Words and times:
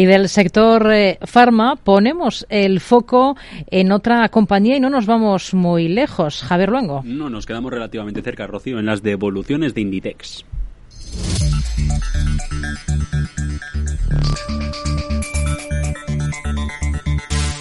Y 0.00 0.06
del 0.06 0.30
sector 0.30 0.90
eh, 0.90 1.18
farma 1.26 1.76
ponemos 1.76 2.46
el 2.48 2.80
foco 2.80 3.36
en 3.66 3.92
otra 3.92 4.26
compañía 4.30 4.78
y 4.78 4.80
no 4.80 4.88
nos 4.88 5.04
vamos 5.04 5.52
muy 5.52 5.88
lejos. 5.88 6.42
Javier 6.42 6.70
Luengo. 6.70 7.02
No, 7.04 7.28
nos 7.28 7.44
quedamos 7.44 7.70
relativamente 7.70 8.22
cerca, 8.22 8.46
Rocío, 8.46 8.78
en 8.78 8.86
las 8.86 9.02
devoluciones 9.02 9.74
de 9.74 9.82
Inditex. 9.82 10.46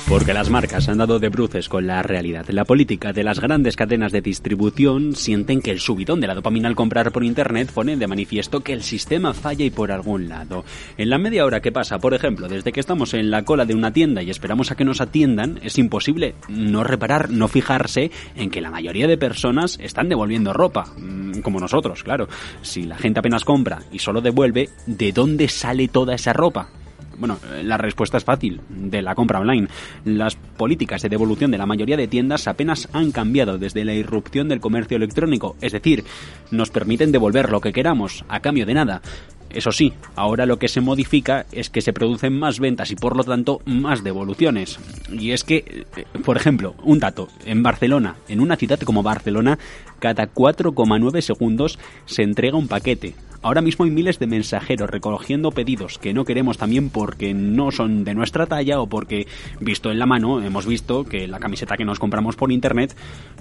Porque 0.09 0.33
las 0.33 0.49
marcas 0.49 0.89
han 0.89 0.97
dado 0.97 1.19
de 1.19 1.29
bruces 1.29 1.69
con 1.69 1.85
la 1.85 2.01
realidad. 2.01 2.47
La 2.49 2.65
política 2.65 3.13
de 3.13 3.23
las 3.23 3.39
grandes 3.39 3.75
cadenas 3.75 4.11
de 4.11 4.21
distribución 4.21 5.15
sienten 5.15 5.61
que 5.61 5.69
el 5.69 5.79
subidón 5.79 6.19
de 6.19 6.25
la 6.25 6.33
dopamina 6.33 6.67
al 6.67 6.75
comprar 6.75 7.11
por 7.11 7.23
internet 7.23 7.71
pone 7.71 7.95
de 7.95 8.07
manifiesto 8.07 8.61
que 8.61 8.73
el 8.73 8.81
sistema 8.81 9.35
falla 9.35 9.65
y 9.65 9.69
por 9.69 9.91
algún 9.91 10.27
lado. 10.27 10.65
En 10.97 11.11
la 11.11 11.19
media 11.19 11.45
hora 11.45 11.61
que 11.61 11.71
pasa, 11.71 11.99
por 11.99 12.15
ejemplo, 12.15 12.47
desde 12.47 12.71
que 12.71 12.79
estamos 12.79 13.13
en 13.13 13.29
la 13.29 13.45
cola 13.45 13.65
de 13.65 13.75
una 13.75 13.93
tienda 13.93 14.23
y 14.23 14.31
esperamos 14.31 14.71
a 14.71 14.75
que 14.75 14.83
nos 14.83 14.99
atiendan, 14.99 15.59
es 15.61 15.77
imposible 15.77 16.33
no 16.47 16.83
reparar, 16.83 17.29
no 17.29 17.47
fijarse 17.47 18.09
en 18.35 18.49
que 18.49 18.61
la 18.61 18.71
mayoría 18.71 19.05
de 19.05 19.19
personas 19.19 19.77
están 19.79 20.09
devolviendo 20.09 20.53
ropa. 20.53 20.85
Mm, 20.97 21.41
como 21.41 21.59
nosotros, 21.59 22.03
claro. 22.03 22.27
Si 22.63 22.81
la 22.81 22.97
gente 22.97 23.19
apenas 23.19 23.45
compra 23.45 23.83
y 23.91 23.99
solo 23.99 24.21
devuelve, 24.21 24.69
¿de 24.87 25.11
dónde 25.11 25.47
sale 25.49 25.87
toda 25.87 26.15
esa 26.15 26.33
ropa? 26.33 26.78
Bueno, 27.19 27.37
la 27.63 27.77
respuesta 27.77 28.17
es 28.17 28.23
fácil, 28.23 28.61
de 28.69 29.01
la 29.01 29.13
compra 29.13 29.39
online. 29.39 29.67
Las 30.05 30.35
políticas 30.35 31.01
de 31.01 31.09
devolución 31.09 31.51
de 31.51 31.57
la 31.57 31.65
mayoría 31.65 31.97
de 31.97 32.07
tiendas 32.07 32.47
apenas 32.47 32.87
han 32.93 33.11
cambiado 33.11 33.57
desde 33.57 33.83
la 33.83 33.93
irrupción 33.93 34.47
del 34.47 34.61
comercio 34.61 34.95
electrónico, 34.95 35.57
es 35.59 35.73
decir, 35.73 36.05
nos 36.49 36.69
permiten 36.69 37.11
devolver 37.11 37.51
lo 37.51 37.59
que 37.59 37.73
queramos 37.73 38.23
a 38.29 38.39
cambio 38.39 38.65
de 38.65 38.73
nada. 38.73 39.01
Eso 39.49 39.71
sí, 39.71 39.93
ahora 40.15 40.45
lo 40.45 40.59
que 40.59 40.67
se 40.67 40.79
modifica 40.79 41.45
es 41.51 41.69
que 41.69 41.81
se 41.81 41.91
producen 41.91 42.37
más 42.37 42.59
ventas 42.59 42.91
y 42.91 42.95
por 42.95 43.17
lo 43.17 43.23
tanto 43.23 43.61
más 43.65 44.03
devoluciones. 44.03 44.79
Y 45.11 45.31
es 45.31 45.43
que, 45.43 45.85
eh, 45.97 46.05
por 46.23 46.37
ejemplo, 46.37 46.75
un 46.83 46.99
dato, 46.99 47.27
en 47.45 47.63
Barcelona, 47.63 48.15
en 48.27 48.41
una 48.41 48.57
ciudad 48.57 48.79
como 48.81 49.01
Barcelona, 49.01 49.57
cada 49.97 50.27
4,9 50.31 51.21
segundos 51.21 51.79
se 52.05 52.21
entrega 52.21 52.57
un 52.57 52.67
paquete. 52.67 53.15
Ahora 53.41 53.61
mismo 53.61 53.85
hay 53.85 53.91
miles 53.91 54.19
de 54.19 54.27
mensajeros 54.27 54.89
recogiendo 54.89 55.51
pedidos 55.51 55.97
que 55.97 56.13
no 56.13 56.25
queremos 56.25 56.57
también 56.57 56.89
porque 56.89 57.33
no 57.33 57.71
son 57.71 58.03
de 58.03 58.13
nuestra 58.13 58.47
talla 58.47 58.81
o 58.81 58.87
porque, 58.87 59.27
visto 59.59 59.91
en 59.91 59.99
la 59.99 60.05
mano, 60.05 60.43
hemos 60.43 60.65
visto 60.65 61.05
que 61.05 61.27
la 61.27 61.39
camiseta 61.39 61.77
que 61.77 61.85
nos 61.85 61.99
compramos 61.99 62.35
por 62.35 62.51
internet 62.51 62.95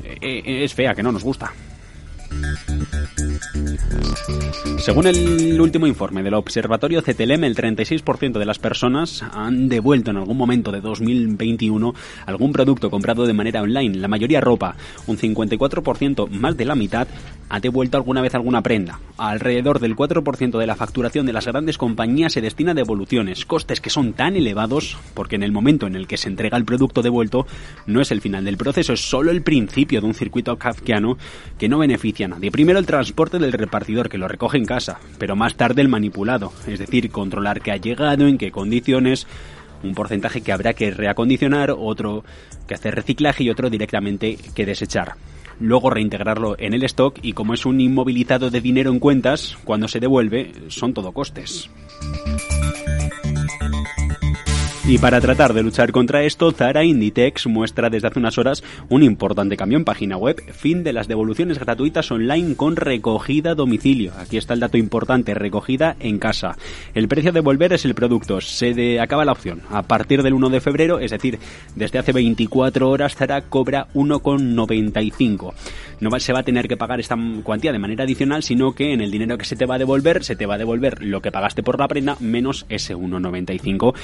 eh, 0.05 0.17
eh, 0.21 0.65
es 0.65 0.75
fea, 0.75 0.95
que 0.95 1.03
no 1.03 1.13
nos 1.13 1.25
gusta. 1.25 1.53
Según 4.79 5.07
el 5.07 5.61
último 5.61 5.87
informe 5.87 6.23
del 6.23 6.35
Observatorio 6.35 7.03
CTLM, 7.03 7.45
el 7.45 7.57
36% 7.57 8.39
de 8.39 8.47
las 8.47 8.59
personas 8.59 9.23
han 9.23 9.69
devuelto 9.69 10.11
en 10.11 10.19
algún 10.19 10.37
momento 10.37 10.73
de 10.73 10.81
2021 10.81 11.95
algún 12.27 12.53
producto 12.53 12.91
comprado 12.91 13.27
de 13.27 13.33
manera 13.33 13.63
online, 13.63 13.99
la 13.99 14.09
mayoría 14.09 14.41
ropa. 14.41 14.77
Un 15.07 15.19
54%, 15.19 16.29
más 16.31 16.57
de 16.57 16.65
la 16.65 16.75
mitad, 16.75 17.09
ha 17.49 17.61
devuelto 17.61 17.97
alguna 17.97 18.21
vez 18.21 18.35
alguna 18.35 18.63
prenda. 18.63 19.01
Alrededor 19.17 19.81
del 19.81 19.97
4% 19.97 20.59
de 20.59 20.67
la 20.67 20.77
facturación 20.77 21.27
de 21.27 21.33
las 21.33 21.47
grandes 21.47 21.79
compañías 21.79 22.33
se 22.33 22.41
destina 22.41 22.73
a 22.73 22.75
devoluciones, 22.75 23.45
costes 23.45 23.81
que 23.81 23.91
son 23.91 24.13
tan 24.13 24.37
elevados 24.37 24.97
porque 25.15 25.37
en 25.37 25.43
el 25.43 25.53
momento 25.53 25.87
en 25.87 25.97
el 25.97 26.07
que 26.07 26.17
se 26.17 26.29
entrega 26.29 26.59
el 26.59 26.65
producto 26.65 27.03
devuelto 27.03 27.47
no 27.87 28.01
es 28.01 28.11
el 28.11 28.21
final 28.21 28.45
del 28.45 28.57
proceso, 28.57 28.93
es 28.93 29.01
solo 29.01 29.31
el 29.31 29.43
principio 29.43 30.01
de 30.01 30.07
un 30.07 30.15
circuito 30.15 30.57
kafkiano 30.57 31.17
que 31.59 31.69
no 31.69 31.79
beneficia 31.79 32.27
a 32.27 32.31
nadie. 32.31 32.51
Primero 32.51 32.79
el 32.79 32.87
transporte 32.87 33.39
del 33.39 33.53
repartidor 33.79 34.09
que 34.09 34.19
lo 34.19 34.27
recoge 34.27 34.59
en 34.59 34.65
casa, 34.65 34.99
pero 35.19 35.37
más 35.37 35.55
tarde 35.55 35.83
el 35.83 35.89
manipulado, 35.89 36.53
es 36.67 36.81
decir, 36.81 37.11
controlar 37.11 37.61
qué 37.61 37.71
ha 37.71 37.77
llegado, 37.77 38.27
en 38.27 38.37
qué 38.37 38.51
condiciones, 38.51 39.27
un 39.85 39.95
porcentaje 39.95 40.41
que 40.41 40.51
habrá 40.51 40.75
que 40.75 40.91
reacondicionar, 40.91 41.71
otro 41.71 42.25
que 42.67 42.75
hacer 42.75 42.97
reciclaje 42.97 43.45
y 43.45 43.51
otro 43.51 43.71
directamente 43.71 44.37
que 44.55 44.67
desechar. 44.67 45.15
Luego 45.61 45.91
reintegrarlo 45.91 46.57
en 46.59 46.75
el 46.75 46.85
stock 46.85 47.19
y 47.23 47.33
como 47.33 47.55
es 47.55 47.67
un 47.67 47.81
inmovilizado 47.81 48.51
de 48.51 48.61
dinero 48.61 48.91
en 48.91 48.99
cuentas, 48.99 49.59
cuando 49.65 49.89
se 49.89 50.01
devuelve 50.01 50.53
son 50.69 50.95
todo 50.95 51.13
costes. 51.13 51.69
Y 54.89 54.97
para 54.97 55.21
tratar 55.21 55.53
de 55.53 55.63
luchar 55.63 55.93
contra 55.93 56.23
esto, 56.23 56.51
Zara 56.51 56.83
Inditex 56.83 57.47
muestra 57.47 57.91
desde 57.91 58.09
hace 58.09 58.19
unas 58.19 58.39
horas 58.39 58.65
un 58.89 59.03
importante 59.03 59.55
cambio 59.55 59.77
en 59.77 59.85
página 59.85 60.17
web, 60.17 60.43
fin 60.55 60.83
de 60.83 60.95
las 60.95 61.07
devoluciones 61.07 61.59
gratuitas 61.59 62.11
online 62.11 62.57
con 62.57 62.75
recogida 62.75 63.51
a 63.51 63.55
domicilio. 63.55 64.15
Aquí 64.19 64.39
está 64.39 64.55
el 64.55 64.61
dato 64.61 64.79
importante, 64.79 65.35
recogida 65.35 65.95
en 66.01 66.19
casa. 66.19 66.57
El 66.95 67.07
precio 67.07 67.33
de 67.33 67.41
devolver 67.41 67.75
es 67.75 67.85
el 67.85 67.95
producto, 67.95 68.41
se 68.41 68.99
acaba 68.99 69.27
la 69.27 69.33
opción. 69.33 69.61
A 69.69 69.83
partir 69.83 70.23
del 70.23 70.33
1 70.33 70.49
de 70.49 70.63
febrero, 70.63 71.01
es 71.01 71.11
decir, 71.11 71.39
desde 71.77 71.99
hace 71.99 72.13
24 72.13 72.89
horas, 72.89 73.15
Zara 73.15 73.43
cobra 73.43 73.89
1,95. 73.93 75.48
No 76.01 76.11
se 76.19 76.33
va 76.33 76.41
a 76.41 76.43
tener 76.43 76.69
que 76.69 76.77
pagar 76.77 77.01
esta 77.01 77.17
cuantía 77.43 77.73
de 77.73 77.79
manera 77.79 78.05
adicional, 78.05 78.43
sino 78.43 78.73
que 78.73 78.93
en 78.93 79.01
el 79.01 79.11
dinero 79.11 79.39
que 79.39 79.45
se 79.45 79.57
te 79.57 79.67
va 79.67 79.77
a 79.77 79.79
devolver, 79.79 80.25
se 80.25 80.37
te 80.37 80.47
va 80.47 80.55
a 80.55 80.59
devolver 80.59 81.03
lo 81.03 81.21
que 81.21 81.31
pagaste 81.31 81.63
por 81.63 81.79
la 81.79 81.89
prenda 81.89 82.17
menos 82.21 82.67
ese 82.69 82.95
1,95. 82.95 83.95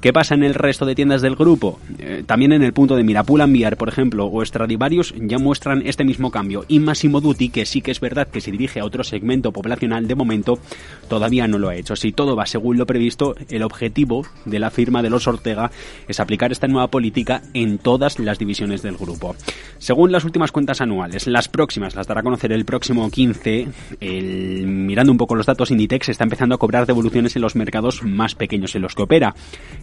¿Qué 0.00 0.12
pasa 0.12 0.36
en 0.36 0.44
el 0.44 0.54
resto 0.54 0.86
de 0.86 0.94
tiendas 0.94 1.22
del 1.22 1.34
grupo? 1.34 1.80
Eh, 1.98 2.22
también 2.24 2.52
en 2.52 2.62
el 2.62 2.72
punto 2.72 2.94
de 2.94 3.02
Mirapul 3.02 3.40
Enviar, 3.40 3.76
por 3.76 3.88
ejemplo, 3.88 4.26
o 4.26 4.44
Stradivarius 4.44 5.12
ya 5.20 5.38
muestran 5.38 5.82
este 5.84 6.04
mismo 6.04 6.30
cambio. 6.30 6.64
Y 6.68 6.78
Massimo 6.78 7.20
Dutti, 7.20 7.48
que 7.48 7.66
sí 7.66 7.80
que 7.80 7.90
es 7.90 7.98
verdad 7.98 8.28
que 8.28 8.40
se 8.40 8.52
dirige 8.52 8.78
a 8.78 8.84
otro 8.84 9.02
segmento 9.02 9.50
poblacional, 9.50 10.06
de 10.06 10.14
momento 10.14 10.60
todavía 11.08 11.48
no 11.48 11.58
lo 11.58 11.68
ha 11.68 11.74
hecho. 11.74 11.96
Si 11.96 12.12
todo 12.12 12.36
va 12.36 12.46
según 12.46 12.78
lo 12.78 12.86
previsto, 12.86 13.34
el 13.48 13.64
objetivo 13.64 14.24
de 14.44 14.60
la 14.60 14.70
firma 14.70 15.02
de 15.02 15.10
los 15.10 15.26
Ortega 15.26 15.72
es 16.06 16.20
aplicar 16.20 16.52
esta 16.52 16.68
nueva 16.68 16.86
política 16.86 17.42
en 17.52 17.78
todas 17.78 18.20
las 18.20 18.38
divisiones 18.38 18.82
del 18.82 18.96
grupo. 18.96 19.34
Según 19.78 20.12
las 20.12 20.24
últimas 20.24 20.52
cuentas 20.52 20.80
anuales, 20.80 21.26
las 21.26 21.48
próximas 21.48 21.96
las 21.96 22.06
dará 22.06 22.20
a 22.20 22.24
conocer 22.24 22.52
el 22.52 22.64
próximo 22.64 23.10
15, 23.10 23.66
mirando 24.64 25.10
un 25.10 25.18
poco 25.18 25.34
los 25.34 25.46
datos, 25.46 25.72
Inditex 25.72 26.10
está 26.10 26.22
empezando 26.22 26.54
a 26.54 26.58
cobrar 26.58 26.86
devoluciones 26.86 27.34
en 27.34 27.42
los 27.42 27.56
mercados 27.56 28.04
más 28.04 28.36
pequeños 28.36 28.76
en 28.76 28.82
los 28.82 28.94
que 28.94 29.02
opera. 29.02 29.34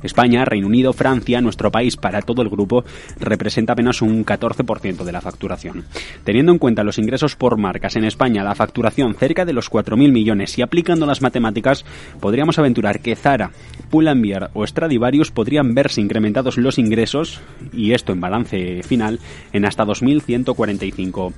España, 0.05 0.45
Reino 0.45 0.67
Unido, 0.67 0.93
Francia, 0.93 1.41
nuestro 1.41 1.71
país 1.71 1.97
para 1.97 2.21
todo 2.21 2.41
el 2.41 2.49
grupo 2.49 2.85
representa 3.19 3.73
apenas 3.73 4.01
un 4.01 4.25
14% 4.25 5.03
de 5.03 5.11
la 5.11 5.21
facturación. 5.21 5.85
Teniendo 6.23 6.51
en 6.51 6.59
cuenta 6.59 6.83
los 6.83 6.97
ingresos 6.97 7.35
por 7.35 7.57
marcas 7.57 7.95
en 7.95 8.05
España, 8.05 8.43
la 8.43 8.55
facturación 8.55 9.15
cerca 9.15 9.45
de 9.45 9.53
los 9.53 9.71
4.000 9.71 10.11
millones 10.11 10.57
y 10.57 10.61
aplicando 10.61 11.05
las 11.05 11.21
matemáticas, 11.21 11.85
podríamos 12.19 12.59
aventurar 12.59 12.99
que 12.99 13.15
Zara, 13.15 13.51
Pull&Bear 13.89 14.51
o 14.53 14.65
Stradivarius 14.65 15.31
podrían 15.31 15.73
verse 15.73 16.01
incrementados 16.01 16.57
los 16.57 16.77
ingresos, 16.77 17.41
y 17.73 17.91
esto 17.91 18.13
en 18.13 18.21
balance 18.21 18.83
final, 18.83 19.19
en 19.53 19.65
hasta 19.65 19.85
2.145 19.85 21.33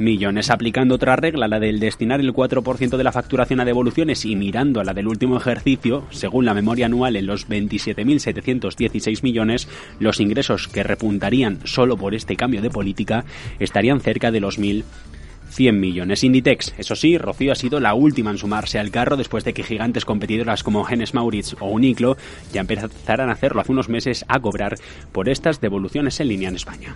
millones. 0.00 0.50
Aplicando 0.50 0.94
otra 0.96 1.16
regla, 1.16 1.48
la 1.48 1.60
del 1.60 1.80
destinar 1.80 2.20
el 2.20 2.32
4% 2.32 2.96
de 2.96 3.04
la 3.04 3.12
facturación 3.12 3.60
a 3.60 3.64
devoluciones 3.64 4.24
y 4.24 4.36
mirando 4.36 4.80
a 4.80 4.84
la 4.84 4.94
del 4.94 5.06
último 5.06 5.36
ejercicio, 5.36 6.04
según 6.10 6.44
la 6.44 6.54
memoria 6.54 6.86
anual 6.86 7.16
en 7.16 7.26
los 7.26 7.48
27.716 7.48 9.22
millones, 9.22 9.68
los 9.98 10.20
ingresos 10.20 10.68
que 10.68 10.82
repuntarían 10.82 11.58
solo 11.64 11.96
por 11.96 12.14
este 12.14 12.36
cambio 12.36 12.62
de 12.62 12.70
política 12.70 13.24
estarían 13.58 14.00
cerca 14.00 14.30
de 14.30 14.40
los 14.40 14.58
1.000 14.58 14.84
100 15.50 15.80
millones. 15.80 16.24
Inditex, 16.24 16.74
eso 16.78 16.94
sí, 16.94 17.18
Rocío 17.18 17.52
ha 17.52 17.56
sido 17.56 17.80
la 17.80 17.94
última 17.94 18.30
en 18.30 18.38
sumarse 18.38 18.78
al 18.78 18.90
carro 18.90 19.16
después 19.16 19.44
de 19.44 19.52
que 19.52 19.64
gigantes 19.64 20.04
competidoras 20.04 20.62
como 20.62 20.84
Genes 20.84 21.12
Maurits 21.12 21.56
o 21.60 21.66
Uniqlo 21.66 22.16
ya 22.52 22.60
empezaran 22.60 23.28
a 23.28 23.32
hacerlo 23.32 23.60
hace 23.60 23.72
unos 23.72 23.88
meses 23.88 24.24
a 24.28 24.38
cobrar 24.38 24.76
por 25.12 25.28
estas 25.28 25.60
devoluciones 25.60 26.20
en 26.20 26.28
línea 26.28 26.48
en 26.48 26.56
España. 26.56 26.94